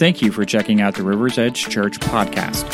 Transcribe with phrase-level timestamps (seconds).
[0.00, 2.64] Thank you for checking out the River's Edge Church podcast.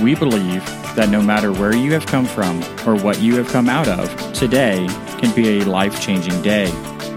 [0.00, 0.64] We believe
[0.96, 4.32] that no matter where you have come from or what you have come out of,
[4.32, 4.84] today
[5.20, 6.72] can be a life changing day.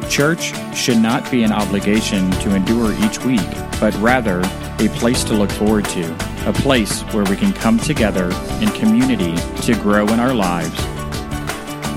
[0.08, 4.41] Church should not be an obligation to endure each week, but rather
[4.77, 6.05] a place to look forward to,
[6.47, 8.29] a place where we can come together
[8.61, 10.79] in community to grow in our lives.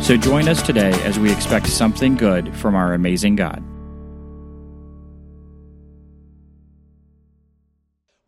[0.03, 3.63] So join us today as we expect something good from our amazing God.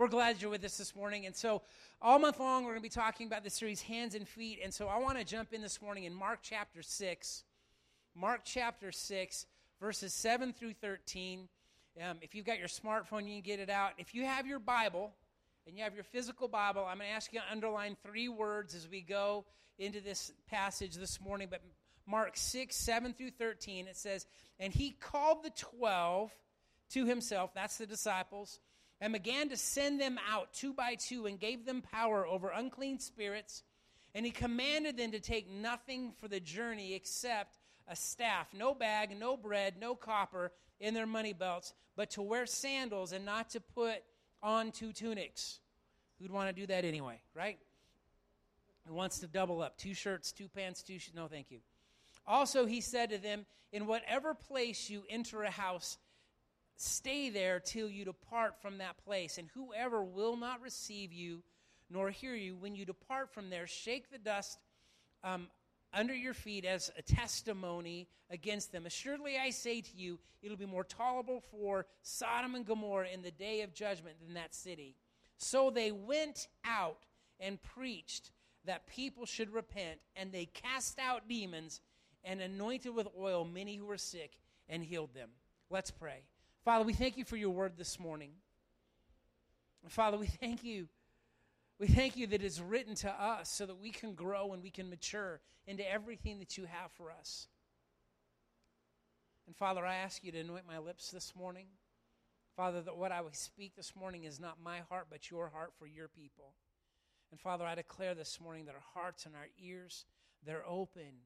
[0.06, 1.27] We're glad you're with us this morning.
[1.27, 1.62] And so,
[2.01, 4.60] all month long, we're going to be talking about the series Hands and Feet.
[4.62, 7.42] And so, I want to jump in this morning in Mark chapter 6.
[8.15, 9.46] Mark chapter 6,
[9.80, 11.48] verses 7 through 13.
[12.01, 13.95] Um, if you've got your smartphone, you can get it out.
[13.98, 15.12] If you have your Bible
[15.66, 18.77] and you have your physical Bible, I'm going to ask you to underline three words
[18.77, 19.45] as we go
[19.77, 21.48] into this passage this morning.
[21.51, 21.62] But
[22.07, 24.24] Mark 6, 7 through 13, it says,
[24.60, 26.30] And he called the twelve
[26.91, 28.60] to himself, that's the disciples,
[29.00, 32.98] and began to send them out two by two and gave them power over unclean
[32.98, 33.62] spirits.
[34.14, 37.58] And he commanded them to take nothing for the journey except
[37.88, 42.46] a staff, no bag, no bread, no copper in their money belts, but to wear
[42.46, 44.02] sandals and not to put
[44.42, 45.60] on two tunics.
[46.18, 47.58] Who'd want to do that anyway, right?
[48.86, 49.76] Who wants to double up?
[49.76, 51.14] Two shirts, two pants, two shoes?
[51.14, 51.58] No, thank you.
[52.26, 55.98] Also, he said to them, In whatever place you enter a house,
[56.77, 59.38] stay there till you depart from that place.
[59.38, 61.43] And whoever will not receive you
[61.91, 64.59] nor hear you, when you depart from there, shake the dust
[65.22, 65.49] um,
[65.93, 68.87] under your feet as a testimony against them.
[68.87, 73.31] Assuredly, I say to you, it'll be more tolerable for Sodom and Gomorrah in the
[73.31, 74.97] day of judgment than that city.
[75.38, 77.04] So they went out
[77.38, 78.31] and preached
[78.65, 81.81] that people should repent, and they cast out demons
[82.25, 84.38] and anointed with oil many who were sick
[84.69, 85.28] and healed them.
[85.71, 86.25] Let's pray.
[86.66, 88.32] Father, we thank you for your word this morning.
[89.88, 90.88] Father, we thank you.
[91.78, 94.70] We thank you that it's written to us so that we can grow and we
[94.70, 97.46] can mature into everything that you have for us.
[99.46, 101.66] And Father, I ask you to anoint my lips this morning.
[102.56, 105.70] Father, that what I will speak this morning is not my heart, but your heart
[105.78, 106.54] for your people.
[107.30, 110.04] And Father, I declare this morning that our hearts and our ears,
[110.44, 111.22] they're open.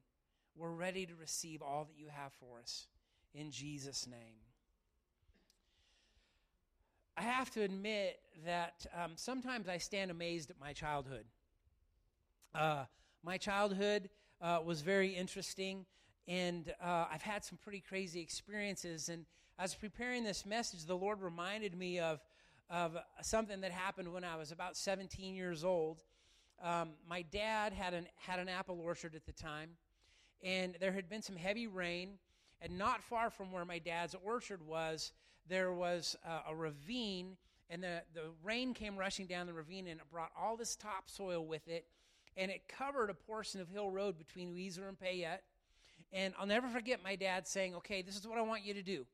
[0.55, 2.85] We're ready to receive all that you have for us.
[3.33, 4.50] In Jesus' name.
[7.17, 11.25] I have to admit that um, sometimes I stand amazed at my childhood.
[12.55, 12.85] Uh,
[13.23, 14.09] my childhood
[14.41, 15.85] uh, was very interesting,
[16.27, 19.09] and uh, I've had some pretty crazy experiences.
[19.09, 19.25] And
[19.59, 22.21] as preparing this message, the Lord reminded me of,
[22.69, 26.03] of something that happened when I was about 17 years old.
[26.63, 29.71] Um, my dad had an, had an apple orchard at the time,
[30.41, 32.19] and there had been some heavy rain.
[32.63, 35.13] And not far from where my dad's orchard was,
[35.51, 37.35] there was uh, a ravine,
[37.69, 41.45] and the, the rain came rushing down the ravine, and it brought all this topsoil
[41.45, 41.85] with it,
[42.37, 45.43] and it covered a portion of Hill Road between Weiser and Payette.
[46.13, 48.81] And I'll never forget my dad saying, Okay, this is what I want you to
[48.81, 49.05] do.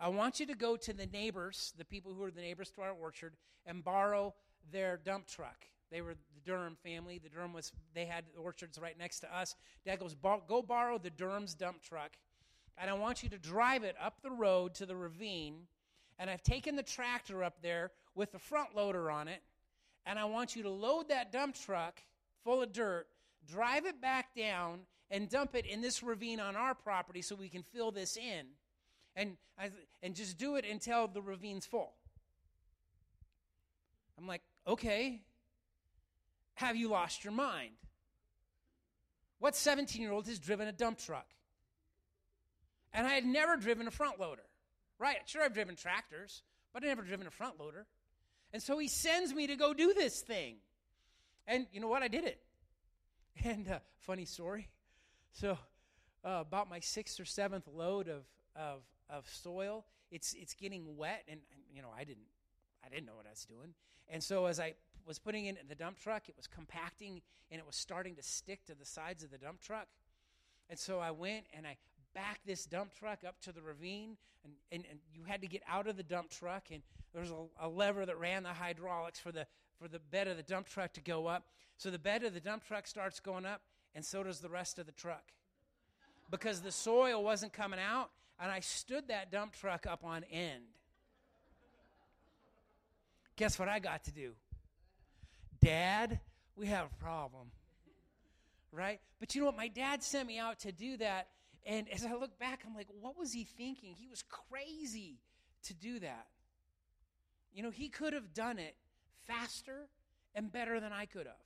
[0.00, 2.82] I want you to go to the neighbors, the people who are the neighbors to
[2.82, 4.34] our orchard, and borrow
[4.72, 5.66] their dump truck.
[5.92, 7.20] They were the Durham family.
[7.22, 9.54] The Durham was, they had orchards right next to us.
[9.84, 12.12] Dad goes, Go borrow the Durham's dump truck
[12.80, 15.66] and I want you to drive it up the road to the ravine.
[16.18, 19.42] And I've taken the tractor up there with the front loader on it,
[20.06, 22.02] and I want you to load that dump truck
[22.42, 23.06] full of dirt,
[23.46, 24.80] drive it back down,
[25.10, 28.46] and dump it in this ravine on our property so we can fill this in.
[29.16, 29.36] And,
[30.02, 31.92] and just do it until the ravine's full.
[34.18, 35.20] I'm like, okay,
[36.54, 37.72] have you lost your mind?
[39.38, 41.26] What 17 year old has driven a dump truck?
[42.92, 44.42] And I had never driven a front loader.
[44.98, 46.42] Right, sure, I've driven tractors,
[46.72, 47.86] but I've never driven a front loader.
[48.52, 50.56] And so he sends me to go do this thing.
[51.46, 52.02] And you know what?
[52.02, 52.40] I did it.
[53.42, 54.68] And uh, funny story.
[55.32, 55.56] So,
[56.24, 58.24] uh, about my sixth or seventh load of,
[58.54, 61.22] of, of soil, it's, it's getting wet.
[61.26, 62.26] And, and, you know, I didn't,
[62.84, 63.72] I didn't know what I was doing.
[64.08, 64.74] And so, as I
[65.06, 68.22] was putting it in the dump truck, it was compacting and it was starting to
[68.22, 69.88] stick to the sides of the dump truck.
[70.68, 71.76] And so I went and I
[72.14, 75.62] back this dump truck up to the ravine, and, and, and you had to get
[75.68, 79.18] out of the dump truck, and there was a, a lever that ran the hydraulics
[79.18, 79.46] for the,
[79.80, 81.44] for the bed of the dump truck to go up.
[81.76, 83.62] So the bed of the dump truck starts going up,
[83.94, 85.24] and so does the rest of the truck.
[86.30, 88.10] Because the soil wasn't coming out,
[88.40, 90.62] and I stood that dump truck up on end.
[93.36, 94.32] Guess what I got to do?
[95.62, 96.20] Dad,
[96.56, 97.48] we have a problem.
[98.72, 99.00] Right?
[99.18, 99.56] But you know what?
[99.56, 101.28] My dad sent me out to do that
[101.66, 103.94] and as I look back, I'm like, what was he thinking?
[103.94, 105.20] He was crazy
[105.64, 106.26] to do that.
[107.52, 108.76] You know, he could have done it
[109.26, 109.88] faster
[110.34, 111.44] and better than I could have,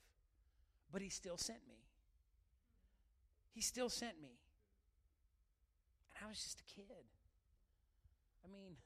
[0.93, 1.77] but he still sent me.
[3.55, 4.39] He still sent me.
[6.15, 7.05] And I was just a kid.
[8.45, 8.77] I mean,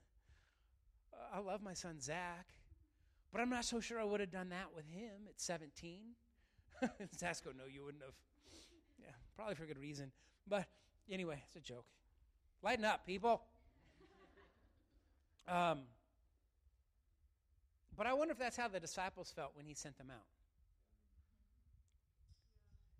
[1.35, 2.47] I love my son Zach,
[3.33, 6.01] but I'm not so sure I would have done that with him at 17.
[7.19, 8.15] Zach's go, no, you wouldn't have.
[9.01, 10.13] Yeah, probably for good reason.
[10.47, 10.67] But
[11.11, 11.87] anyway, it's a joke.
[12.63, 13.43] Lighten up, people.
[15.51, 15.79] Um,
[17.97, 20.27] but I wonder if that's how the disciples felt when he sent them out.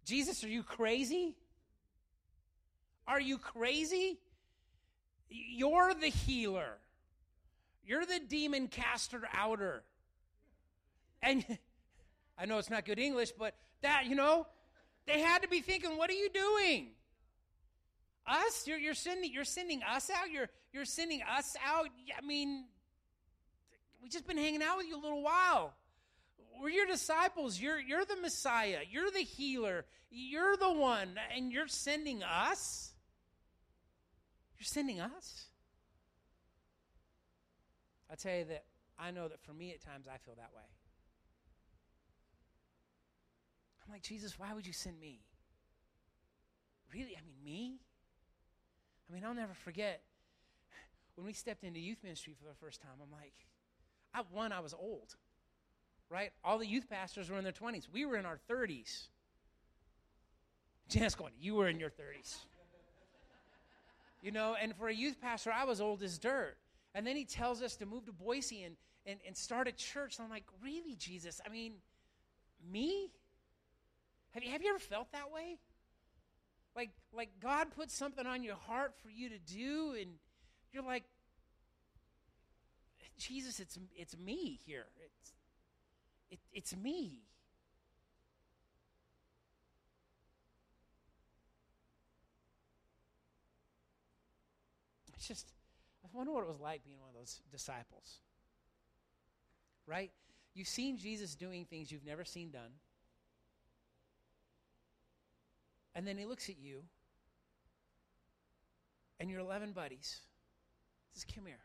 [0.07, 1.37] Jesus, are you crazy?
[3.07, 4.19] Are you crazy?
[5.29, 6.79] You're the healer.
[7.87, 9.83] You're the demon caster outer.
[11.23, 11.45] And
[12.39, 14.47] I know it's not good English, but that, you know,
[15.07, 16.89] they had to be thinking, what are you doing?
[18.29, 18.65] Us?
[18.67, 20.31] You're, you're, sending, you're sending us out?
[20.31, 21.87] You're, you're sending us out?
[22.17, 22.67] I mean,
[24.03, 25.75] we've just been hanging out with you a little while.
[26.61, 27.61] We're your disciples.
[27.61, 28.81] You're, you're the Messiah.
[28.91, 29.85] You're the healer.
[30.11, 31.11] You're the one.
[31.35, 32.93] And you're sending us?
[34.59, 35.47] You're sending us?
[38.11, 38.65] I tell you that
[38.99, 40.63] I know that for me at times I feel that way.
[43.87, 45.21] I'm like, Jesus, why would you send me?
[46.93, 47.17] Really?
[47.17, 47.81] I mean, me?
[49.09, 50.03] I mean, I'll never forget
[51.17, 52.93] when we stepped into youth ministry for the first time.
[53.03, 53.35] I'm like,
[54.15, 55.17] I, one, I was old,
[56.11, 56.31] right?
[56.45, 57.89] All the youth pastors were in their 20s.
[57.93, 59.09] We were in our 30s.
[60.89, 62.37] Jan's going, You were in your 30s.
[64.23, 66.57] you know, and for a youth pastor, I was old as dirt.
[66.95, 68.77] And then he tells us to move to Boise and,
[69.07, 70.19] and, and start a church.
[70.19, 71.41] And I'm like, Really, Jesus?
[71.45, 71.75] I mean,
[72.71, 73.11] me?
[74.31, 75.59] Have you, have you ever felt that way?
[76.79, 80.13] Like, like God put something on your heart for you to do, and
[80.73, 81.03] you're like,
[83.19, 84.87] Jesus, it's, it's me here.
[85.05, 85.33] It's,
[86.31, 87.19] it, it's me.
[95.17, 95.51] It's just,
[96.05, 98.21] I wonder what it was like being one of those disciples.
[99.85, 100.13] Right?
[100.55, 102.71] You've seen Jesus doing things you've never seen done.
[105.99, 106.85] And then he looks at you
[109.19, 110.21] and your 11 buddies.
[111.13, 111.59] Says, Come here.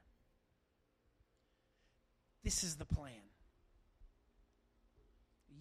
[2.44, 3.30] This is the plan.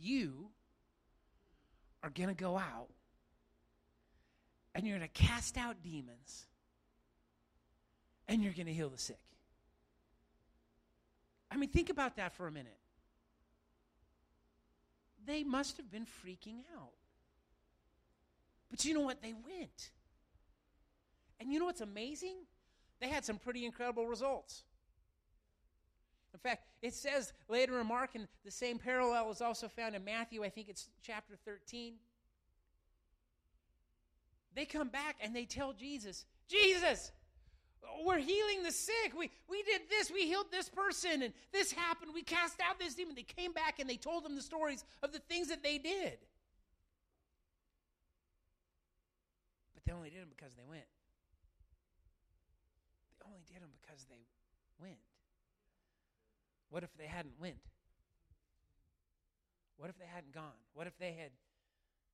[0.01, 0.47] You
[2.03, 2.89] are going to go out
[4.75, 6.47] and you're going to cast out demons
[8.27, 9.21] and you're going to heal the sick.
[11.51, 12.79] I mean, think about that for a minute.
[15.27, 16.95] They must have been freaking out.
[18.73, 19.23] But you know what?
[19.23, 19.91] They went.
[21.39, 22.37] And you know what's amazing?
[23.01, 24.65] They had some pretty incredible results.
[26.33, 30.03] In fact, it says later in Mark, and the same parallel is also found in
[30.03, 31.95] Matthew, I think it's chapter 13.
[34.55, 37.13] They come back and they tell Jesus, Jesus,
[38.05, 39.13] we're healing the sick.
[39.17, 40.11] We, we did this.
[40.11, 42.13] We healed this person, and this happened.
[42.15, 43.15] We cast out this demon.
[43.15, 46.19] They came back and they told them the stories of the things that they did.
[49.83, 50.87] But they only did them because they went.
[53.19, 54.31] They only did them because they
[54.79, 55.03] went.
[56.71, 57.59] What if they hadn't went?
[59.77, 60.63] What if they hadn't gone?
[60.75, 61.35] What if they had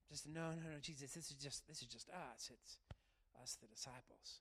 [0.09, 2.49] just no, no, no, Jesus, this is just this is just us.
[2.49, 2.79] It's
[3.43, 4.41] us, the disciples.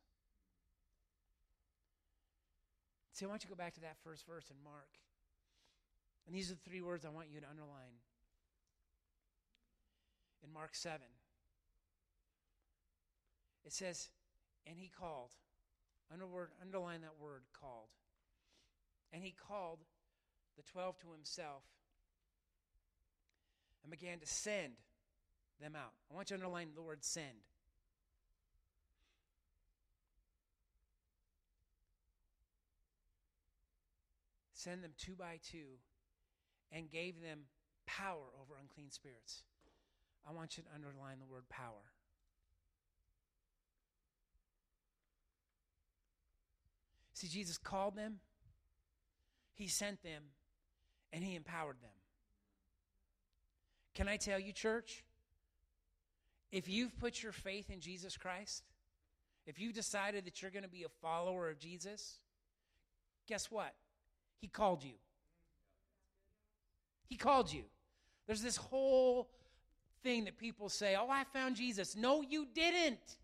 [3.11, 4.87] See, I want you to go back to that first verse in Mark.
[6.25, 7.99] And these are the three words I want you to underline.
[10.43, 11.01] In Mark 7,
[13.67, 14.09] it says,
[14.65, 15.31] and he called.
[16.09, 17.89] Underline that word, called.
[19.11, 19.79] And he called
[20.55, 21.63] the twelve to himself
[23.83, 24.73] and began to send
[25.61, 25.91] them out.
[26.09, 27.25] I want you to underline the word send.
[34.53, 35.77] Send them two by two
[36.71, 37.39] and gave them
[37.85, 39.43] power over unclean spirits.
[40.27, 41.91] I want you to underline the word power.
[47.17, 48.19] See, Jesus called them,
[49.55, 50.21] He sent them,
[51.11, 51.89] and He empowered them.
[53.95, 55.03] Can I tell you, church?
[56.51, 58.61] If you've put your faith in Jesus Christ,
[59.47, 62.19] if you've decided that you're going to be a follower of Jesus,
[63.27, 63.73] guess what?
[64.39, 64.93] He called you.
[67.07, 67.63] He called you.
[68.27, 69.27] There's this whole
[70.03, 71.95] thing that people say, Oh, I found Jesus.
[71.95, 73.17] No, you didn't.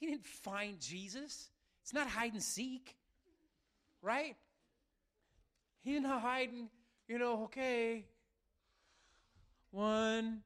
[0.00, 1.51] He didn't find Jesus.
[1.82, 2.96] It's not hide and seek,
[4.00, 4.36] right?
[5.82, 6.68] He's not hiding,
[7.08, 8.04] you know, okay.
[9.72, 10.42] One,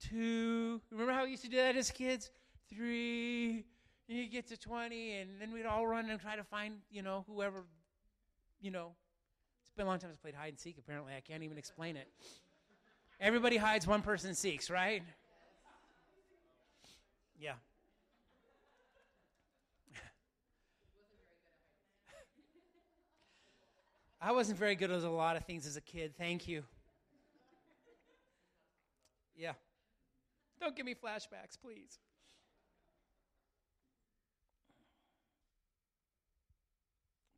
[0.00, 0.80] two.
[0.90, 2.30] Remember how we used to do that as kids?
[2.74, 3.64] Three.
[4.08, 7.24] You get to 20, and then we'd all run and try to find, you know,
[7.26, 7.64] whoever,
[8.60, 8.92] you know.
[9.62, 11.14] It's been a long time since I played hide and seek, apparently.
[11.16, 12.08] I can't even explain it.
[13.20, 15.02] Everybody hides, one person seeks, right?
[17.38, 17.54] Yeah.
[24.26, 26.14] I wasn't very good at a lot of things as a kid.
[26.16, 26.62] Thank you.
[29.36, 29.52] Yeah.
[30.58, 31.98] Don't give me flashbacks, please.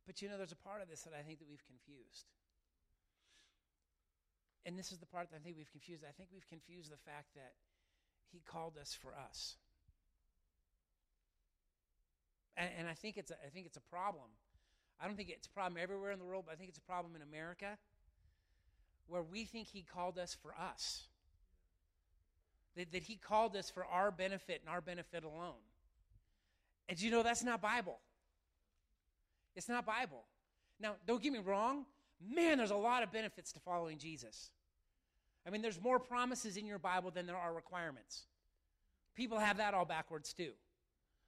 [0.05, 2.27] But you know, there's a part of this that I think that we've confused.
[4.65, 6.05] And this is the part that I think we've confused.
[6.07, 7.51] I think we've confused the fact that
[8.31, 9.57] He called us for us.
[12.55, 14.29] And, and I think it's a, I think it's a problem.
[14.99, 16.81] I don't think it's a problem everywhere in the world, but I think it's a
[16.81, 17.77] problem in America
[19.07, 21.03] where we think He called us for us.
[22.75, 25.61] That, that He called us for our benefit and our benefit alone.
[26.89, 27.99] And you know that's not Bible.
[29.55, 30.23] It's not Bible.
[30.79, 31.85] Now, don't get me wrong.
[32.21, 34.51] Man, there's a lot of benefits to following Jesus.
[35.45, 38.23] I mean, there's more promises in your Bible than there are requirements.
[39.15, 40.51] People have that all backwards too.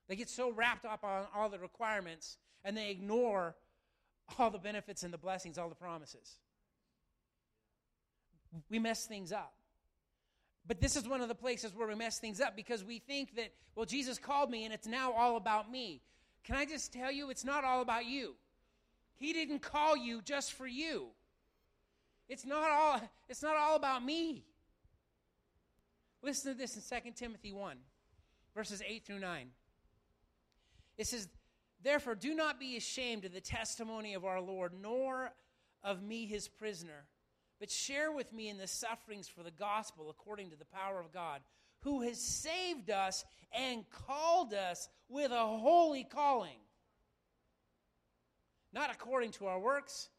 [0.10, 3.56] They get so wrapped up on all the requirements and they ignore
[4.38, 6.40] all the benefits and the blessings, all the promises.
[8.70, 9.54] We mess things up.
[10.68, 13.36] But this is one of the places where we mess things up because we think
[13.36, 16.02] that, well, Jesus called me and it's now all about me.
[16.44, 18.36] Can I just tell you, it's not all about you.
[19.16, 21.08] He didn't call you just for you.
[22.28, 24.44] It's not all, it's not all about me.
[26.24, 27.78] Listen to this in 2 Timothy 1,
[28.56, 29.50] verses 8 through 9.
[31.00, 31.30] It says,
[31.82, 35.32] Therefore, do not be ashamed of the testimony of our Lord, nor
[35.82, 37.06] of me, his prisoner,
[37.58, 41.14] but share with me in the sufferings for the gospel according to the power of
[41.14, 41.40] God,
[41.80, 46.60] who has saved us and called us with a holy calling.
[48.74, 50.10] Not according to our works,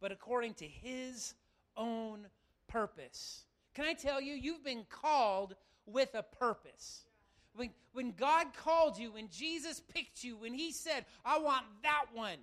[0.00, 1.34] but according to his
[1.76, 2.28] own
[2.68, 3.46] purpose.
[3.74, 5.56] Can I tell you, you've been called
[5.86, 7.04] with a purpose.
[7.54, 12.06] When, when God called you, when Jesus picked you, when He said, I want that
[12.12, 12.38] one,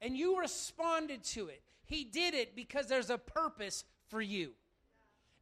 [0.00, 4.52] and you responded to it, He did it because there's a purpose for you.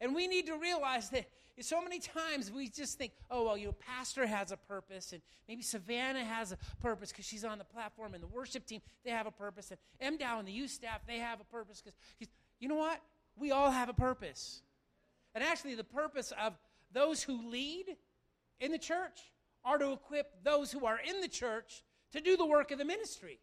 [0.00, 1.26] And we need to realize that
[1.61, 5.23] so many times we just think, oh, well, you know, pastor has a purpose, and
[5.49, 9.11] maybe Savannah has a purpose because she's on the platform, and the worship team, they
[9.11, 11.99] have a purpose, and M Dow and the youth staff, they have a purpose because,
[12.61, 13.00] you know what?
[13.38, 14.61] We all have a purpose.
[15.35, 16.59] And actually, the purpose of
[16.92, 17.97] those who lead
[18.60, 19.20] in the church
[19.64, 21.82] are to equip those who are in the church
[22.12, 23.40] to do the work of the ministry.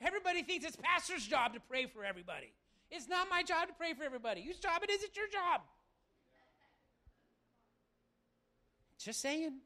[0.00, 2.52] Everybody thinks it's pastor's job to pray for everybody.
[2.90, 4.42] It's not my job to pray for everybody.
[4.42, 5.62] Whose job it is, it's your job.
[8.98, 9.58] Just saying.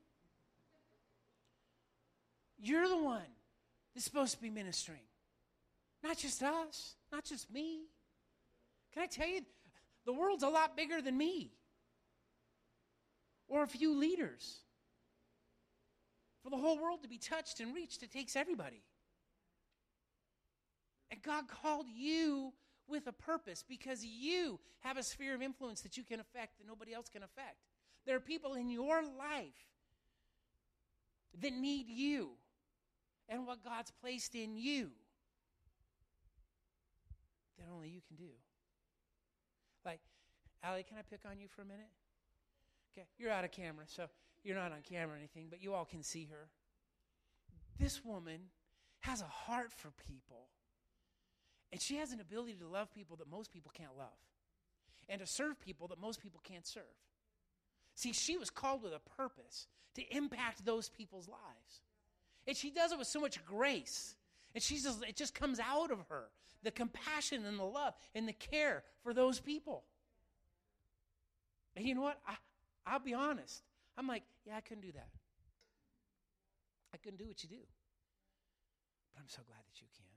[2.61, 3.21] You're the one
[3.95, 5.03] that's supposed to be ministering.
[6.03, 7.83] Not just us, not just me.
[8.93, 9.43] Can I tell you,
[10.07, 11.53] the world's a lot bigger than me
[13.49, 14.61] or a few leaders.
[16.43, 18.83] For the whole world to be touched and reached, it takes everybody.
[21.11, 22.53] And God called you
[22.87, 26.67] with a purpose because you have a sphere of influence that you can affect that
[26.67, 27.57] nobody else can affect.
[28.07, 29.67] There are people in your life
[31.41, 32.31] that need you
[33.29, 34.91] and what God's placed in you
[37.59, 38.33] that only you can do.
[39.85, 40.01] Like,
[40.63, 41.91] Allie, can I pick on you for a minute?
[42.99, 44.07] Okay, you're out of camera, so
[44.43, 46.49] you're not on camera or anything, but you all can see her.
[47.79, 48.41] This woman
[49.01, 50.49] has a heart for people.
[51.71, 54.09] And she has an ability to love people that most people can't love,
[55.09, 56.83] and to serve people that most people can't serve.
[57.95, 61.83] See, she was called with a purpose to impact those people's lives.
[62.47, 64.17] And she does it with so much grace.
[64.55, 66.25] And she just, it just comes out of her
[66.65, 69.85] the compassion and the love and the care for those people.
[71.77, 72.19] And you know what?
[72.27, 72.35] I,
[72.89, 73.61] I'll be honest.
[74.01, 75.13] I'm like, yeah, I couldn't do that.
[76.95, 77.61] I couldn't do what you do.
[79.13, 80.09] But I'm so glad that you can.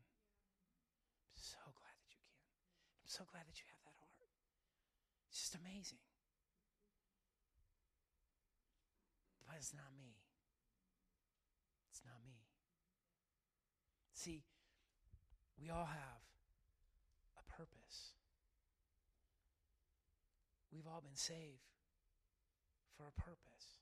[1.36, 2.40] I'm so glad that you can.
[3.04, 4.32] I'm so glad that you have that heart.
[5.28, 6.00] It's just amazing.
[9.44, 10.16] But it's not me.
[11.92, 12.40] It's not me.
[14.16, 14.48] See,
[15.60, 16.24] we all have
[17.36, 18.16] a purpose.
[20.72, 21.71] We've all been saved
[23.02, 23.82] for a purpose.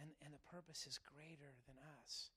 [0.00, 2.32] And, and the purpose is greater than us.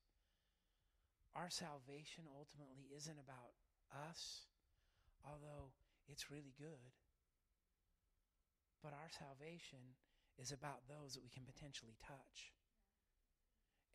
[1.32, 3.56] Our salvation ultimately isn't about
[3.96, 4.44] us.
[5.24, 5.72] although
[6.12, 6.92] it's really good.
[8.84, 9.96] But our salvation
[10.40, 12.52] is about those that we can potentially touch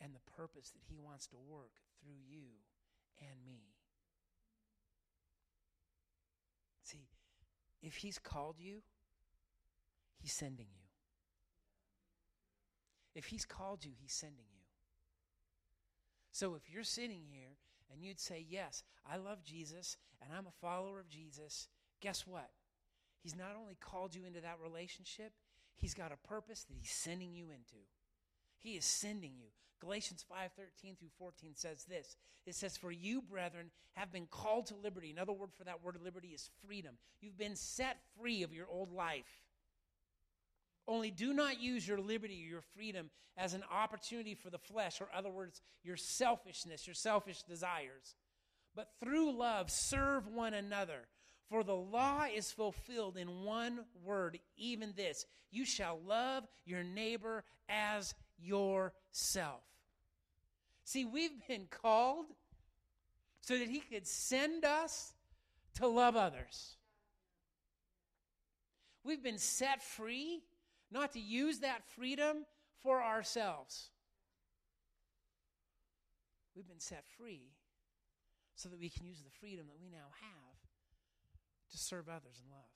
[0.00, 2.64] and the purpose that He wants to work through you
[3.20, 3.76] and me.
[6.82, 7.08] See,
[7.82, 8.82] if He's called you,
[10.20, 10.83] He's sending you.
[13.14, 14.64] If He's called you, He's sending you.
[16.32, 17.56] So if you're sitting here
[17.92, 21.68] and you'd say, Yes, I love Jesus and I'm a follower of Jesus,
[22.00, 22.50] guess what?
[23.22, 25.32] He's not only called you into that relationship,
[25.76, 27.82] He's got a purpose that He's sending you into.
[28.58, 29.48] He is sending you.
[29.80, 32.16] Galatians 5:13 through 14 says this.
[32.46, 35.10] It says for you brethren have been called to liberty.
[35.10, 36.96] Another word for that word liberty is freedom.
[37.20, 39.43] You've been set free of your old life.
[40.86, 45.08] Only do not use your liberty, your freedom, as an opportunity for the flesh, or
[45.14, 48.16] other words, your selfishness, your selfish desires.
[48.76, 51.06] But through love, serve one another.
[51.48, 57.44] For the law is fulfilled in one word, even this you shall love your neighbor
[57.68, 59.62] as yourself.
[60.84, 62.26] See, we've been called
[63.40, 65.12] so that He could send us
[65.74, 66.76] to love others.
[69.04, 70.42] We've been set free
[70.94, 72.46] not to use that freedom
[72.82, 73.90] for ourselves.
[76.54, 77.50] We've been set free
[78.54, 80.58] so that we can use the freedom that we now have
[81.72, 82.70] to serve others in love.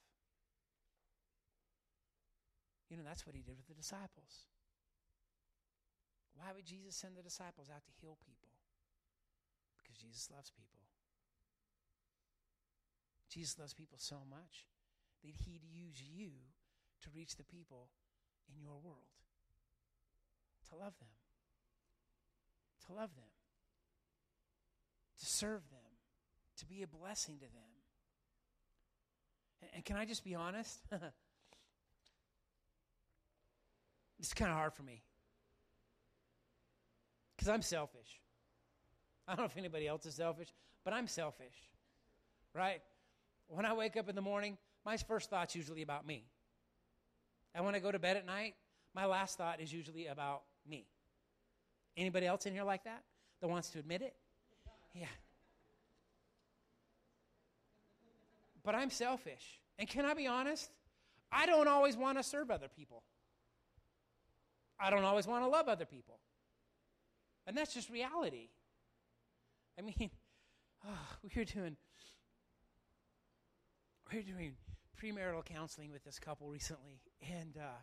[2.90, 4.50] You know, that's what he did with the disciples.
[6.34, 8.50] Why would Jesus send the disciples out to heal people?
[9.78, 10.82] Because Jesus loves people.
[13.30, 14.66] Jesus loves people so much
[15.22, 16.30] that he'd use you
[17.02, 17.90] to reach the people
[18.54, 18.96] in your world.
[20.70, 21.08] To love them.
[22.86, 23.24] To love them.
[25.20, 25.78] To serve them.
[26.58, 27.50] To be a blessing to them.
[29.62, 30.78] And, and can I just be honest?
[34.18, 35.02] it's kind of hard for me.
[37.36, 38.20] Because I'm selfish.
[39.26, 40.48] I don't know if anybody else is selfish,
[40.84, 41.54] but I'm selfish.
[42.54, 42.80] Right?
[43.48, 46.24] When I wake up in the morning, my first thought's usually about me.
[47.58, 48.54] And when I go to bed at night,
[48.94, 50.86] my last thought is usually about me.
[51.96, 53.02] Anybody else in here like that
[53.40, 54.14] that wants to admit it?
[54.94, 55.06] Yeah.
[58.62, 59.58] But I'm selfish.
[59.76, 60.70] And can I be honest?
[61.32, 63.02] I don't always want to serve other people.
[64.78, 66.20] I don't always want to love other people.
[67.44, 68.50] And that's just reality.
[69.76, 70.10] I mean,
[70.86, 70.90] oh,
[71.34, 71.76] we're doing
[74.12, 74.54] we're doing
[75.02, 77.80] premarital counseling with this couple recently, and uh,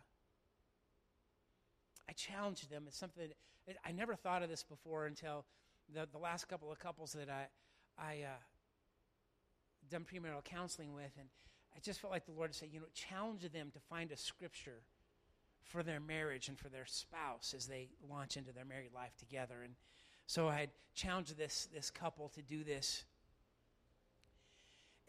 [2.08, 2.84] I challenged them.
[2.86, 3.28] It's something
[3.66, 5.44] that I never thought of this before until
[5.92, 7.46] the, the last couple of couples that I
[7.98, 8.42] I uh,
[9.90, 11.28] done premarital counseling with, and
[11.74, 14.82] I just felt like the Lord said, you know, challenge them to find a scripture
[15.62, 19.62] for their marriage and for their spouse as they launch into their married life together.
[19.64, 19.74] And
[20.26, 23.04] so I had challenged this this couple to do this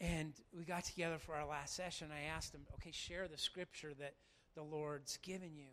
[0.00, 2.08] and we got together for our last session.
[2.12, 4.14] I asked him, okay, share the scripture that
[4.54, 5.70] the Lord's given you.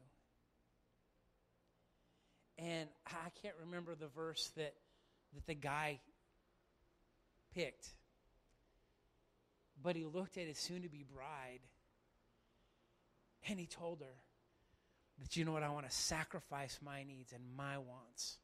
[2.58, 4.74] And I can't remember the verse that,
[5.34, 6.00] that the guy
[7.54, 7.90] picked.
[9.84, 11.60] But he looked at his soon to be bride
[13.48, 14.16] and he told her
[15.20, 18.38] that, you know what, I want to sacrifice my needs and my wants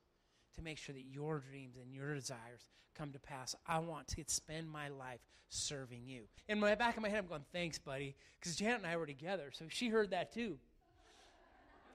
[0.56, 2.62] to make sure that your dreams and your desires
[2.98, 3.56] come to pass.
[3.68, 6.24] I want to spend my life serving you.
[6.48, 9.06] In my back of my head, I'm going, thanks, buddy, because Janet and I were
[9.06, 10.58] together, so she heard that too.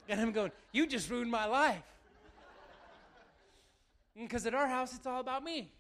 [0.09, 1.83] And I'm going, you just ruined my life.
[4.17, 5.73] Mm, because at our house, it's all about me.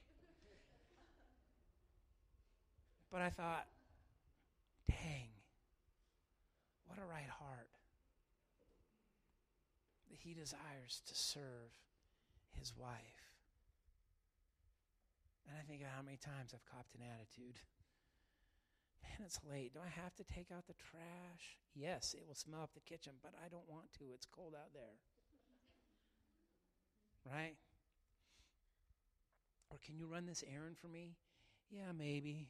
[3.13, 3.67] But I thought,
[4.89, 5.29] dang,
[6.87, 7.69] what a right heart
[10.11, 11.73] that he desires to serve
[12.59, 13.27] his wife.
[15.49, 17.61] And I think of how many times I've copped an attitude.
[19.03, 19.75] Man, it's late.
[19.75, 21.59] Do I have to take out the trash?
[21.75, 24.05] Yes, it will smell up the kitchen, but I don't want to.
[24.15, 24.99] It's cold out there.
[27.25, 27.55] Right?
[29.71, 31.17] Or can you run this errand for me?
[31.71, 32.49] Yeah, maybe.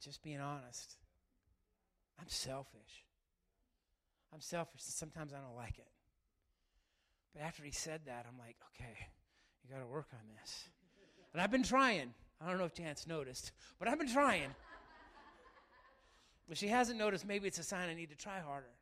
[0.00, 0.96] Just being honest.
[2.18, 3.04] I'm selfish.
[4.32, 5.88] I'm selfish, and sometimes I don't like it.
[7.34, 8.96] But after he said that, I'm like, okay,
[9.62, 10.68] you got to work on this.
[11.32, 12.12] And I've been trying.
[12.40, 14.54] I don't know if Jan's noticed, but I've been trying.
[16.48, 18.72] If she hasn't noticed, maybe it's a sign I need to try harder.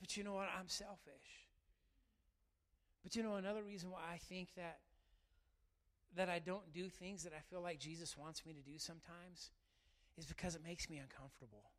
[0.00, 0.48] But you know what?
[0.58, 1.48] I'm selfish.
[3.02, 4.78] But you know, another reason why I think that
[6.14, 9.50] that I don't do things that I feel like Jesus wants me to do sometimes
[10.18, 11.70] is because it makes me uncomfortable.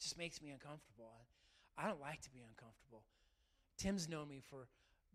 [0.00, 1.12] Just makes me uncomfortable.
[1.78, 3.02] I, I don't like to be uncomfortable.
[3.78, 4.68] Tim's known me for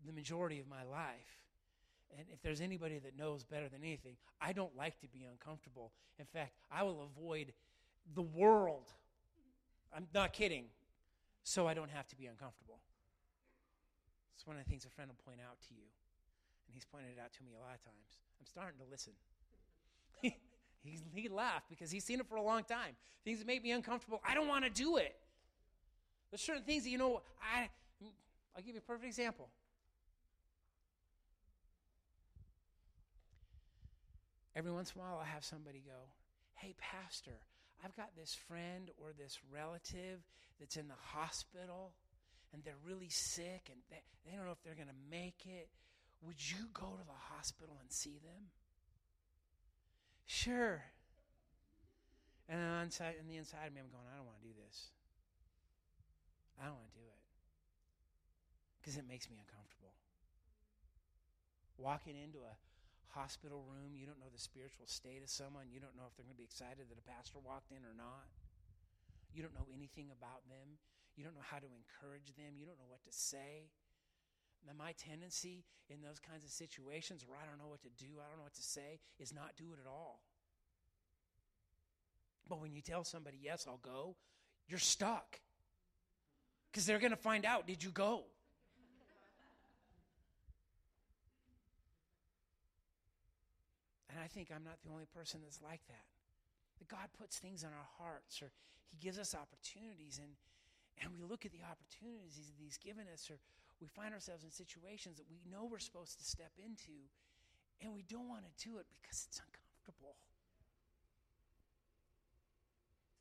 [0.06, 1.40] the majority of my life.
[2.16, 5.92] And if there's anybody that knows better than anything, I don't like to be uncomfortable.
[6.18, 7.52] In fact, I will avoid
[8.14, 8.92] the world.
[9.94, 10.64] I'm not kidding.
[11.42, 12.80] So I don't have to be uncomfortable.
[14.34, 15.86] It's one of the things a friend will point out to you.
[16.66, 18.18] And he's pointed it out to me a lot of times.
[18.40, 19.12] I'm starting to listen.
[20.82, 22.96] he, he laughed because he's seen it for a long time.
[23.24, 25.14] Things that make me uncomfortable, I don't want to do it.
[26.30, 27.68] There's certain things that, you know, I,
[28.56, 29.48] I'll give you a perfect example.
[34.56, 36.08] Every once in a while, I'll have somebody go,
[36.54, 37.38] Hey, Pastor,
[37.84, 40.20] I've got this friend or this relative
[40.58, 41.92] that's in the hospital
[42.52, 45.68] and they're really sick and they, they don't know if they're going to make it.
[46.22, 48.50] Would you go to the hospital and see them?
[50.30, 50.78] Sure.
[52.46, 54.54] And on, inside, on the inside of me, I'm going, I don't want to do
[54.54, 54.94] this.
[56.54, 57.18] I don't want to do it
[58.78, 59.98] because it makes me uncomfortable.
[61.82, 62.54] Walking into a
[63.10, 66.22] hospital room, you don't know the spiritual state of someone, you don't know if they're
[66.22, 68.30] going to be excited that a pastor walked in or not.
[69.34, 70.78] You don't know anything about them.
[71.18, 72.54] You don't know how to encourage them.
[72.54, 73.74] You don't know what to say.
[74.78, 78.28] My tendency in those kinds of situations where I don't know what to do, I
[78.28, 80.22] don't know what to say, is not do it at all.
[82.48, 84.16] But when you tell somebody, yes, I'll go,
[84.68, 85.38] you're stuck.
[86.70, 88.22] Because they're going to find out, did you go?
[94.08, 96.06] And I think I'm not the only person that's like that.
[96.78, 98.50] That God puts things in our hearts, or
[98.90, 100.32] He gives us opportunities, and,
[101.02, 103.38] and we look at the opportunities that He's given us, or
[103.80, 106.92] we find ourselves in situations that we know we're supposed to step into,
[107.80, 110.16] and we don't want to do it because it's uncomfortable.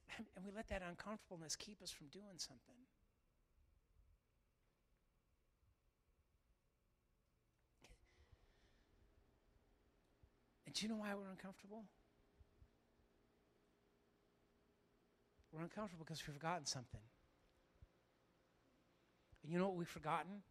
[0.35, 2.75] And, we let that uncomfortableness keep us from doing something.
[10.65, 11.85] And do you know why we're uncomfortable?
[15.53, 17.01] We're uncomfortable because we've forgotten something.
[19.43, 20.43] And you know what we've forgotten?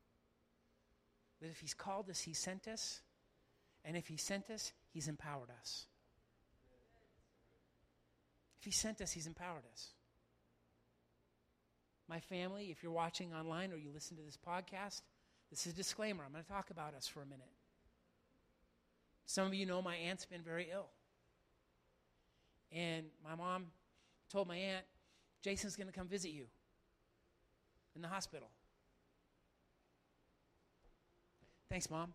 [1.41, 3.01] That if He's called us, He sent us.
[3.85, 5.87] And if He sent us, He's empowered us.
[8.59, 9.89] If He sent us, He's empowered us.
[12.09, 15.03] My family, if you're watching online or you listen to this podcast,
[15.51, 16.25] this is a disclaimer.
[16.25, 17.53] I'm going to talk about us for a minute.
[19.27, 20.89] Some of you know my aunt's been very ill.
[22.73, 23.67] And my mom
[24.31, 24.85] told my aunt,
[25.43, 26.47] Jason's going to come visit you
[27.95, 28.49] in the hospital.
[31.71, 32.15] Thanks, Mom.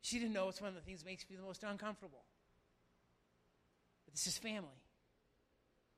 [0.00, 2.24] She didn't know it's one of the things that makes me the most uncomfortable.
[4.04, 4.80] But this is family.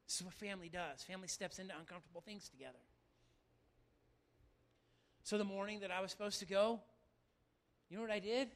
[0.07, 1.03] This is what family does.
[1.03, 2.79] Family steps into uncomfortable things together.
[5.23, 6.81] So the morning that I was supposed to go,
[7.91, 8.49] you know what I did?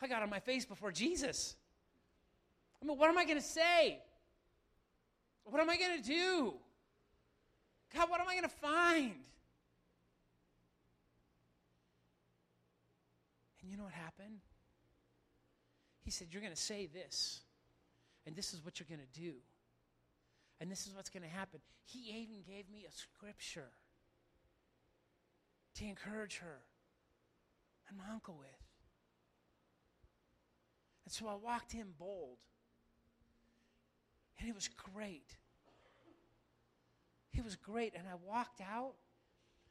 [0.00, 1.56] I got on my face before Jesus.
[2.82, 3.98] I mean, what am I going to say?
[5.44, 6.54] What am I going to do?
[7.94, 9.14] God, what am I going to find?
[13.64, 14.40] And you know what happened?
[16.02, 17.40] He said, You're going to say this,
[18.26, 19.36] and this is what you're going to do,
[20.60, 21.60] and this is what's going to happen.
[21.86, 23.70] He even gave me a scripture
[25.76, 26.58] to encourage her
[27.88, 28.48] and my uncle with.
[31.06, 32.38] And so I walked in bold.
[34.38, 35.36] And it was great.
[37.32, 37.94] It was great.
[37.94, 38.94] And I walked out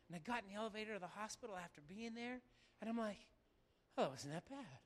[0.07, 2.39] and I got in the elevator of the hospital after being there.
[2.81, 3.17] And I'm like,
[3.97, 4.79] oh, it wasn't that bad.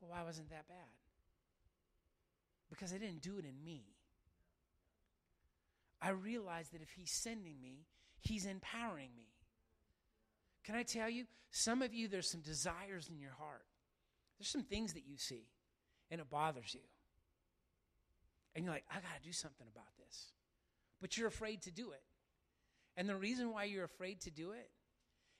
[0.00, 0.76] Well, why wasn't that bad?
[2.70, 3.84] Because I didn't do it in me.
[6.00, 7.86] I realized that if He's sending me,
[8.20, 9.28] He's empowering me.
[10.64, 13.64] Can I tell you, some of you, there's some desires in your heart.
[14.38, 15.46] There's some things that you see,
[16.10, 16.80] and it bothers you.
[18.54, 20.32] And you're like, I got to do something about this.
[21.00, 22.02] But you're afraid to do it.
[22.96, 24.68] And the reason why you're afraid to do it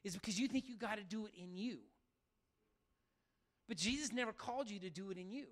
[0.04, 1.78] is because you think you got to do it in you.
[3.68, 5.46] But Jesus never called you to do it in you.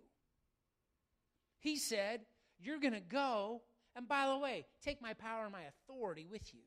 [1.60, 2.20] He said,
[2.58, 3.62] You're going to go,
[3.94, 6.60] and by the way, take my power and my authority with you.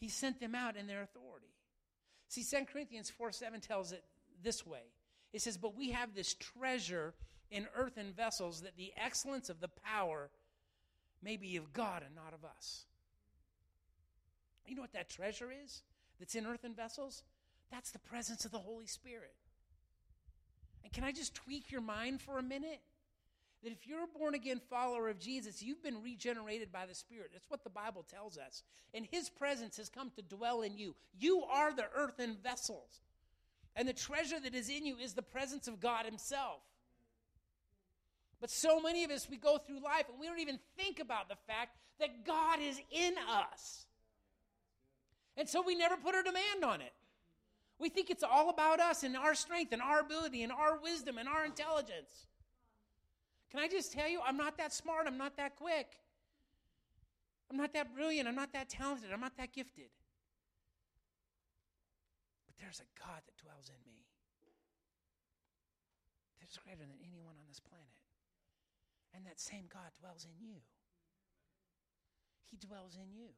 [0.00, 1.54] He sent them out in their authority.
[2.28, 4.04] See, 2 Corinthians 4 7 tells it
[4.42, 4.82] this way
[5.32, 7.14] it says, But we have this treasure
[7.50, 10.30] in earthen vessels that the excellence of the power
[11.22, 12.86] may be of God and not of us.
[14.70, 15.82] You know what that treasure is?
[16.20, 17.24] that's in earthen vessels,
[17.72, 19.34] that's the presence of the Holy Spirit.
[20.84, 22.80] And can I just tweak your mind for a minute?
[23.62, 27.30] That if you're a born again follower of Jesus, you've been regenerated by the Spirit.
[27.32, 28.62] That's what the Bible tells us.
[28.94, 30.94] And His presence has come to dwell in you.
[31.18, 33.00] You are the earthen vessels.
[33.76, 36.60] And the treasure that is in you is the presence of God Himself.
[38.40, 41.28] But so many of us, we go through life and we don't even think about
[41.28, 43.84] the fact that God is in us.
[45.40, 46.92] And so we never put a demand on it.
[47.78, 51.16] We think it's all about us and our strength and our ability and our wisdom
[51.16, 52.28] and our intelligence.
[53.50, 55.06] Can I just tell you, I'm not that smart.
[55.06, 55.96] I'm not that quick.
[57.50, 58.28] I'm not that brilliant.
[58.28, 59.14] I'm not that talented.
[59.14, 59.88] I'm not that gifted.
[62.46, 63.96] But there's a God that dwells in me
[66.38, 67.88] that is greater than anyone on this planet.
[69.16, 70.56] And that same God dwells in you.
[72.50, 73.30] He dwells in you.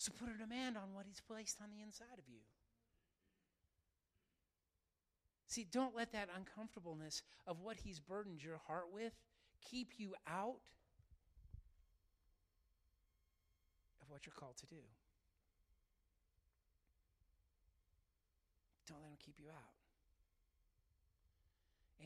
[0.00, 2.40] So put a demand on what He's placed on the inside of you.
[5.46, 9.12] See, don't let that uncomfortableness of what He's burdened your heart with
[9.60, 10.56] keep you out
[14.00, 14.80] of what you're called to do.
[18.88, 19.76] Don't let Him keep you out.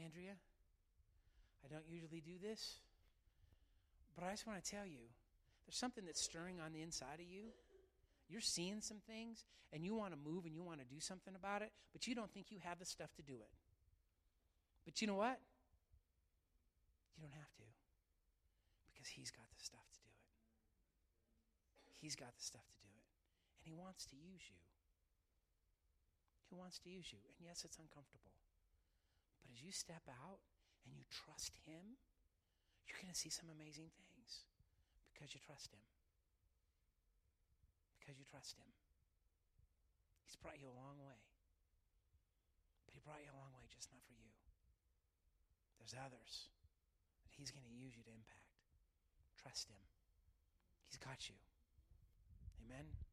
[0.05, 0.35] Andrea,
[1.65, 2.75] I don't usually do this,
[4.17, 5.07] but I just want to tell you
[5.65, 7.53] there's something that's stirring on the inside of you.
[8.29, 11.35] You're seeing some things and you want to move and you want to do something
[11.35, 13.51] about it, but you don't think you have the stuff to do it.
[14.85, 15.41] But you know what?
[17.17, 17.65] You don't have to
[19.05, 20.25] because He's got the stuff to do it.
[22.01, 23.05] He's got the stuff to do it.
[23.61, 24.61] And He wants to use you.
[26.49, 27.21] He wants to use you.
[27.37, 28.33] And yes, it's uncomfortable.
[29.45, 30.41] But as you step out
[30.85, 32.01] and you trust Him,
[32.89, 34.49] you're going to see some amazing things
[35.13, 35.85] because you trust Him.
[38.05, 38.69] Because you trust Him.
[40.29, 41.25] He's brought you a long way.
[42.85, 44.29] But He brought you a long way just not for you.
[45.81, 46.53] There's others
[47.25, 48.61] that He's going to use you to impact.
[49.41, 49.81] Trust Him.
[50.85, 51.41] He's got you.
[52.61, 53.04] Amen.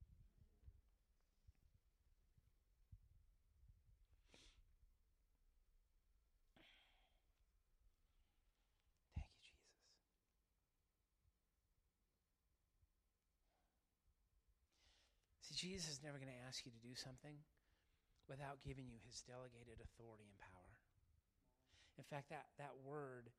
[15.62, 17.38] Jesus is never going to ask you to do something
[18.26, 20.74] without giving you his delegated authority and power.
[22.02, 23.30] In fact, that, that word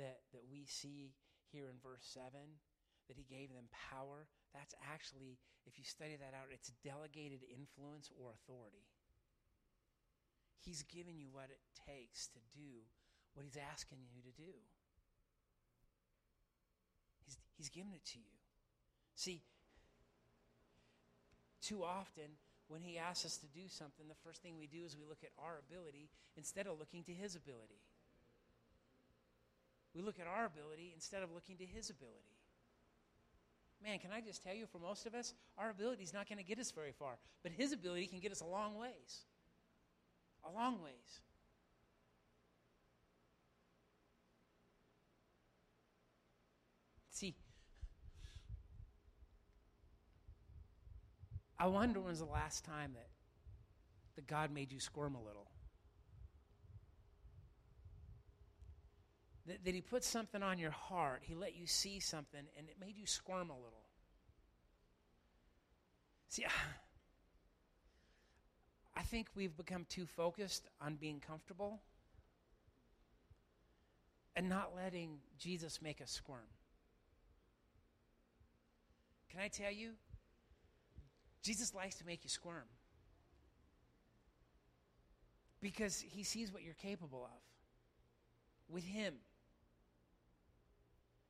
[0.00, 1.12] that, that we see
[1.52, 2.32] here in verse 7,
[3.12, 4.24] that he gave them power,
[4.56, 5.36] that's actually,
[5.68, 8.88] if you study that out, it's delegated influence or authority.
[10.64, 12.88] He's given you what it takes to do
[13.36, 14.56] what he's asking you to do.
[17.20, 18.40] He's, he's given it to you.
[19.14, 19.44] See,
[21.66, 24.96] too often, when He asks us to do something, the first thing we do is
[24.96, 27.82] we look at our ability instead of looking to His ability.
[29.94, 32.36] We look at our ability instead of looking to His ability.
[33.84, 36.38] Man, can I just tell you, for most of us, our ability is not going
[36.38, 39.24] to get us very far, but His ability can get us a long ways.
[40.44, 41.20] A long ways.
[47.10, 47.34] See,
[51.58, 53.08] I wonder when's the last time that,
[54.16, 55.48] that God made you squirm a little.
[59.46, 62.76] That, that He put something on your heart, He let you see something, and it
[62.80, 63.84] made you squirm a little.
[66.28, 66.44] See,
[68.96, 71.80] I think we've become too focused on being comfortable
[74.34, 76.48] and not letting Jesus make us squirm.
[79.30, 79.92] Can I tell you?
[81.46, 82.64] Jesus likes to make you squirm
[85.60, 89.14] because he sees what you're capable of with him.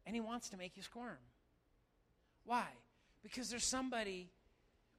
[0.07, 1.19] And he wants to make you squirm.
[2.47, 2.65] Why?
[3.23, 4.31] Because there's somebody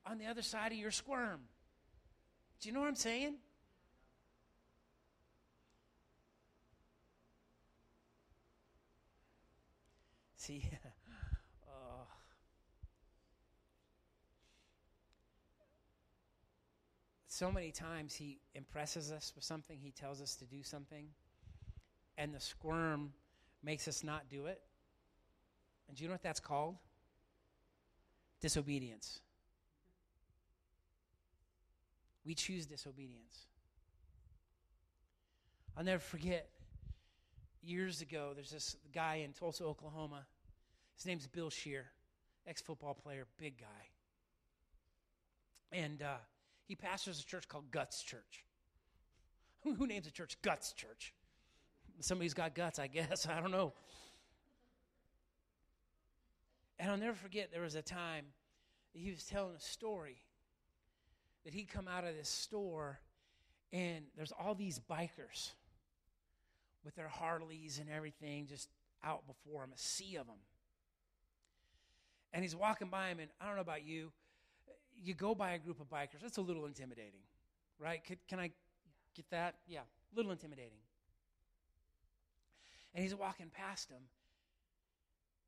[0.06, 1.40] on the other side of your squirm.
[2.62, 3.38] Do you know what I'm saying?
[10.36, 10.70] See,
[17.38, 21.06] so many times he impresses us with something, he tells us to do something,
[22.18, 23.14] and the squirm
[23.64, 24.60] makes us not do it.
[25.88, 26.78] And do you know what that's called?
[28.42, 29.20] Disobedience.
[32.26, 33.46] We choose disobedience.
[35.78, 36.50] I'll never forget
[37.62, 40.26] years ago, there's this guy in Tulsa, Oklahoma.
[40.96, 41.86] His name's Bill Shear,
[42.48, 43.90] ex football player, big guy.
[45.72, 46.16] And uh,
[46.68, 48.44] he pastors a church called Guts Church.
[49.64, 51.14] Who, names a church Guts Church?
[52.00, 53.28] Somebody's got guts, I guess.
[53.30, 53.74] I don't know.
[56.80, 58.26] And I'll never forget there was a time
[58.94, 60.18] he was telling a story
[61.44, 63.00] that he'd come out of this store
[63.74, 65.52] and there's all these bikers
[66.84, 68.70] with their Harleys and everything just
[69.04, 70.38] out before him, a sea of them.
[72.34, 74.12] And he's walking by him, and I don't know about you,
[75.04, 77.22] you go by a group of bikers, that's a little intimidating,
[77.80, 78.04] right?
[78.04, 78.52] Can, can I
[79.16, 79.56] get that?
[79.68, 80.80] Yeah, a little intimidating.
[82.94, 84.02] And he's walking past him,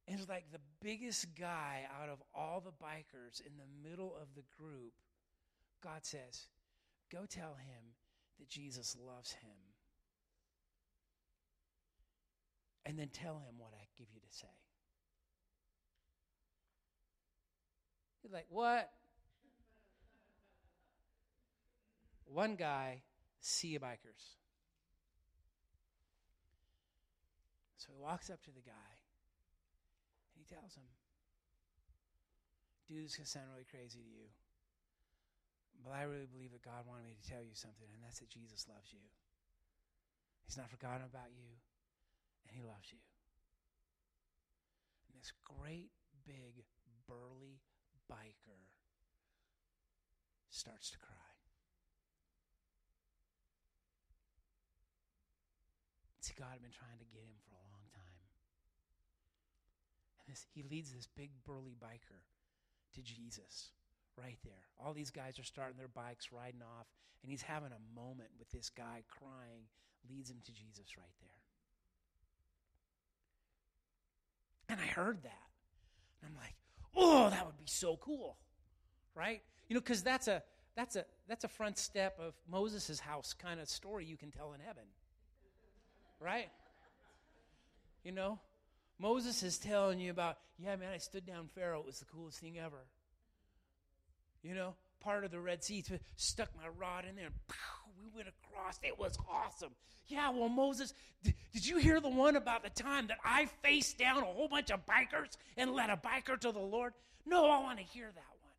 [0.08, 4.28] and it's like the biggest guy out of all the bikers in the middle of
[4.36, 4.94] the group.
[5.84, 6.48] God says,
[7.12, 7.94] Go tell him
[8.40, 9.52] that Jesus loves him.
[12.86, 14.48] And then tell him what I give you to say.
[18.24, 18.90] He's like, What?
[22.30, 23.02] One guy,
[23.42, 24.38] sea bikers.
[27.78, 28.94] So he walks up to the guy
[30.36, 30.86] and he tells him,
[32.86, 34.30] Dude, this is going to sound really crazy to you.
[35.86, 38.34] But I really believe that God wanted me to tell you something, and that's that
[38.34, 39.06] Jesus loves you.
[40.44, 41.54] He's not forgotten about you,
[42.44, 42.98] and He loves you.
[45.08, 45.94] And this great,
[46.26, 46.66] big,
[47.06, 47.62] burly
[48.10, 48.74] biker
[50.50, 51.29] starts to cry.
[56.30, 58.22] See, God had been trying to get him for a long time.
[60.22, 62.22] And this, he leads this big, burly biker
[62.94, 63.72] to Jesus
[64.16, 64.70] right there.
[64.78, 66.86] All these guys are starting their bikes, riding off,
[67.24, 69.66] and he's having a moment with this guy crying,
[70.08, 71.42] leads him to Jesus right there.
[74.70, 75.50] And I heard that.
[76.22, 76.54] And I'm like,
[76.96, 78.38] oh, that would be so cool.
[79.16, 79.42] Right?
[79.68, 80.44] You know, because that's a
[80.76, 84.54] that's a that's a front step of Moses' house kind of story you can tell
[84.54, 84.84] in heaven.
[86.20, 86.50] Right?
[88.04, 88.40] You know?
[89.00, 91.80] Moses is telling you about, yeah, man, I stood down Pharaoh.
[91.80, 92.86] It was the coolest thing ever.
[94.44, 95.84] You know, part of the Red Sea,
[96.18, 98.80] stuck my rod in there, and pow, we went across.
[98.84, 99.72] It was awesome.
[100.08, 103.98] Yeah, well, Moses, did, did you hear the one about the time that I faced
[103.98, 106.94] down a whole bunch of bikers and led a biker to the Lord?
[107.26, 108.54] No, I want to hear that one.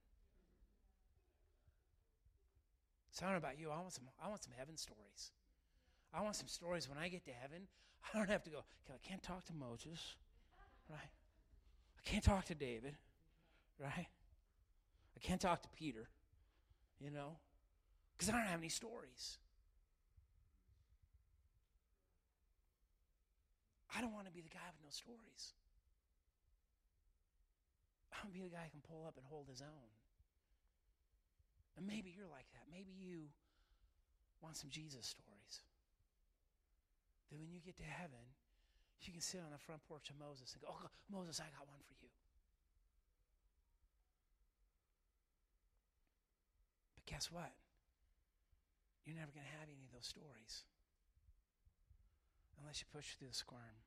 [3.11, 3.70] So I don't know about you.
[3.70, 4.05] I want some.
[4.25, 5.33] I want some heaven stories.
[6.12, 7.68] I want some stories when I get to heaven.
[8.12, 8.64] I don't have to go.
[8.88, 10.16] I can't talk to Moses,
[10.88, 10.99] right?
[10.99, 12.96] I can't talk to David,
[13.79, 14.07] right?
[15.16, 16.09] I can't talk to Peter,
[16.99, 17.37] you know,
[18.16, 19.38] because I don't have any stories.
[23.94, 25.53] I don't want to be the guy with no stories.
[28.12, 29.90] I want to be the guy who can pull up and hold his own.
[31.77, 32.64] And maybe you're like that.
[32.70, 33.29] Maybe you
[34.42, 35.62] want some Jesus stories.
[37.30, 38.34] That when you get to heaven,
[39.06, 41.64] you can sit on the front porch of Moses and go, Oh, Moses, I got
[41.70, 42.10] one for you.
[46.98, 47.54] But guess what?
[49.06, 50.68] You're never going to have any of those stories
[52.60, 53.80] unless you push through the squirm.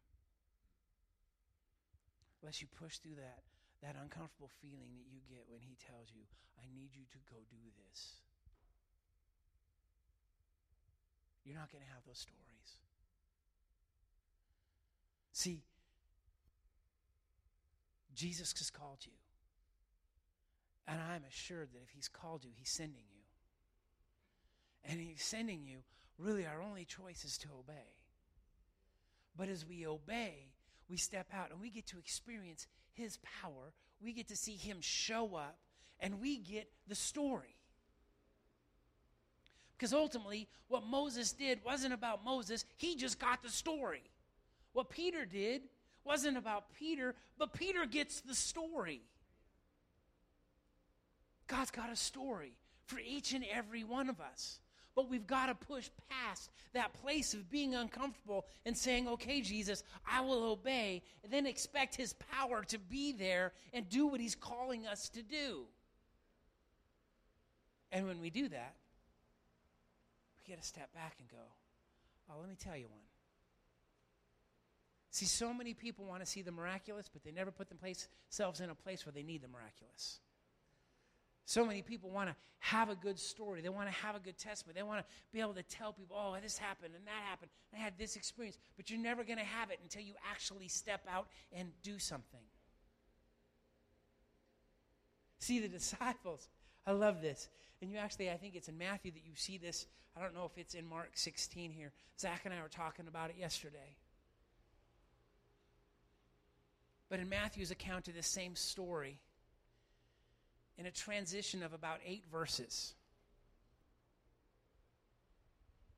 [2.41, 3.45] Unless you push through that,
[3.85, 6.25] that uncomfortable feeling that you get when he tells you,
[6.59, 8.19] I need you to go do this.
[11.45, 12.83] You're not going to have those stories.
[15.33, 15.63] See,
[18.15, 19.11] Jesus has called you.
[20.87, 23.23] And I'm assured that if He's called you, He's sending you.
[24.85, 25.79] And He's sending you,
[26.17, 27.97] really, our only choice is to obey.
[29.35, 30.51] But as we obey,
[30.87, 33.73] we step out and we get to experience His power.
[34.01, 35.57] We get to see Him show up,
[35.99, 37.55] and we get the story.
[39.75, 44.03] Because ultimately, what Moses did wasn't about Moses, he just got the story.
[44.73, 45.63] What Peter did
[46.03, 49.01] wasn't about Peter, but Peter gets the story.
[51.47, 54.59] God's got a story for each and every one of us.
[54.95, 59.83] But we've got to push past that place of being uncomfortable and saying, okay, Jesus,
[60.07, 64.35] I will obey, and then expect His power to be there and do what He's
[64.35, 65.63] calling us to do.
[67.91, 68.75] And when we do that,
[70.37, 71.43] we get to step back and go,
[72.29, 73.12] oh, let me tell you one.
[75.13, 78.71] See, so many people want to see the miraculous, but they never put themselves in
[78.71, 80.19] a place where they need the miraculous.
[81.45, 83.61] So many people want to have a good story.
[83.61, 84.79] They want to have a good testimony.
[84.79, 87.51] They want to be able to tell people, oh, this happened and that happened.
[87.75, 88.57] I had this experience.
[88.75, 92.41] But you're never going to have it until you actually step out and do something.
[95.37, 96.49] See, the disciples,
[96.87, 97.49] I love this.
[97.83, 99.85] And you actually, I think it's in Matthew that you see this.
[100.17, 101.91] I don't know if it's in Mark 16 here.
[102.19, 103.95] Zach and I were talking about it yesterday.
[107.13, 109.19] But in Matthew's account of this same story,
[110.79, 112.95] in a transition of about eight verses,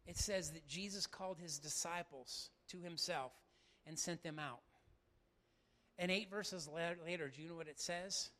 [0.05, 3.31] it says that Jesus called his disciples to himself
[3.87, 4.59] and sent them out.
[5.97, 8.31] And eight verses later, do you know what it says?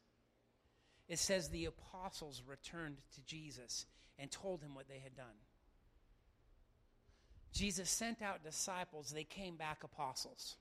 [1.08, 3.86] It says the apostles returned to Jesus
[4.20, 5.40] and told him what they had done.
[7.54, 10.58] Jesus sent out disciples, they came back apostles.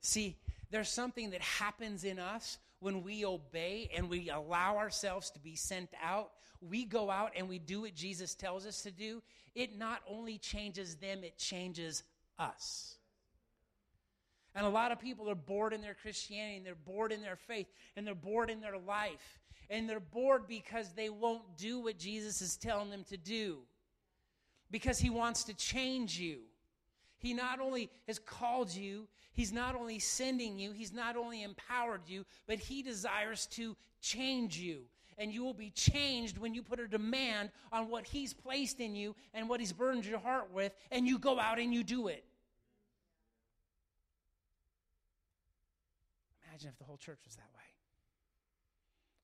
[0.00, 0.36] See,
[0.70, 5.56] there's something that happens in us when we obey and we allow ourselves to be
[5.56, 6.30] sent out.
[6.60, 9.22] We go out and we do what Jesus tells us to do.
[9.54, 12.02] It not only changes them, it changes
[12.38, 12.96] us.
[14.54, 17.36] And a lot of people are bored in their Christianity, and they're bored in their
[17.36, 19.38] faith, and they're bored in their life.
[19.70, 23.58] And they're bored because they won't do what Jesus is telling them to do.
[24.70, 26.40] Because he wants to change you.
[27.18, 32.02] He not only has called you, he's not only sending you, he's not only empowered
[32.06, 34.82] you, but he desires to change you.
[35.18, 38.94] And you will be changed when you put a demand on what he's placed in
[38.94, 42.06] you and what he's burdened your heart with, and you go out and you do
[42.06, 42.24] it.
[46.48, 47.64] Imagine if the whole church was that way.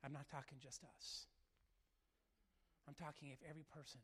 [0.05, 1.27] I'm not talking just us.
[2.89, 4.01] I'm talking if every person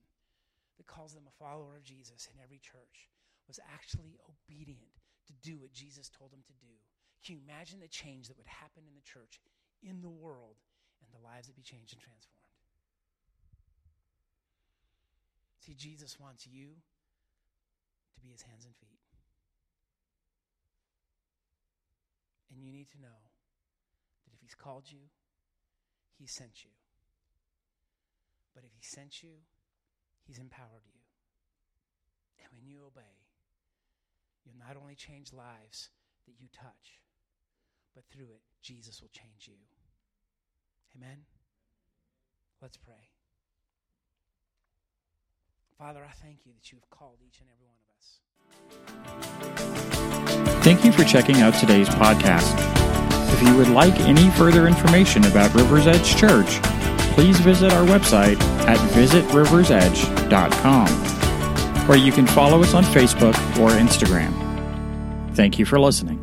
[0.77, 3.11] that calls them a follower of Jesus in every church
[3.47, 6.73] was actually obedient to do what Jesus told him to do.
[7.25, 9.41] Can you imagine the change that would happen in the church,
[9.83, 10.57] in the world,
[11.03, 12.41] and the lives that be changed and transformed?
[15.61, 16.81] See, Jesus wants you
[18.15, 19.01] to be his hands and feet.
[22.51, 23.21] And you need to know
[24.27, 25.07] that if He's called you,
[26.19, 26.71] He sent you.
[28.55, 29.47] But if He sent you,
[30.27, 31.01] He's empowered you.
[32.43, 33.20] And when you obey,
[34.51, 35.91] you'll not only change lives
[36.27, 37.01] that you touch,
[37.95, 39.55] but through it, Jesus will change you.
[40.97, 41.25] Amen?
[42.61, 43.09] Let's pray.
[45.79, 48.21] Father, I thank you that you have called each and every one of us.
[50.63, 52.55] Thank you for checking out today's podcast.
[53.33, 56.61] If you would like any further information about Rivers Edge Church,
[57.15, 60.87] please visit our website at visitriversedge.com,
[61.89, 64.33] or you can follow us on Facebook or Instagram.
[65.35, 66.20] Thank you for listening.